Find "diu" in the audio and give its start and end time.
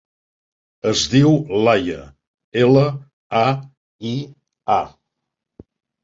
1.09-1.33